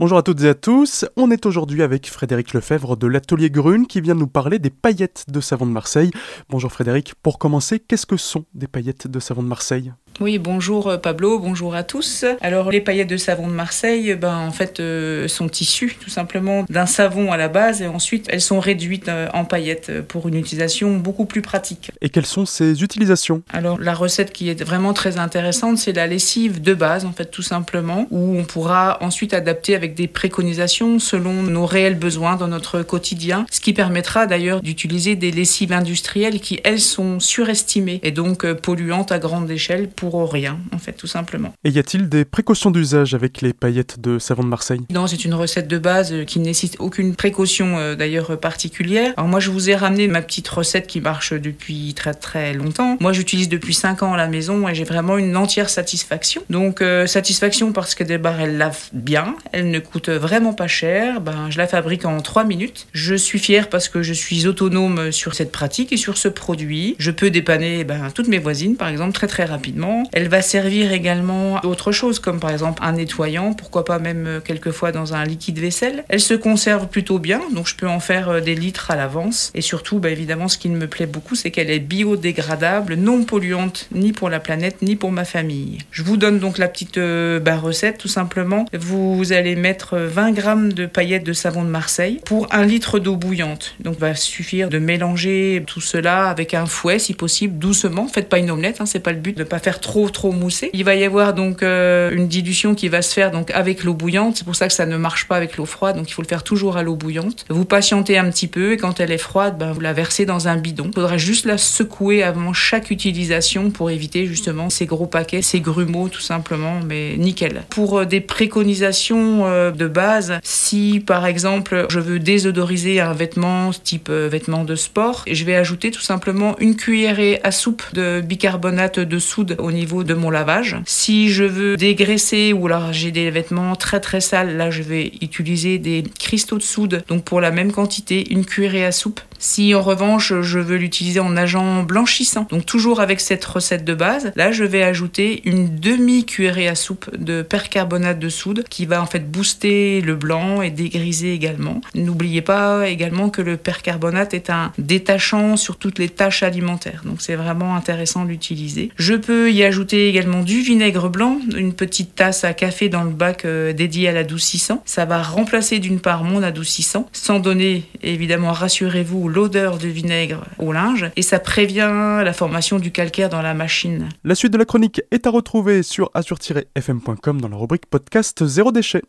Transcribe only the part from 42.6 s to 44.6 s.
d'usage avec les paillettes de savon de